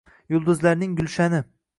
[0.35, 1.43] Yulduzlarning gulshani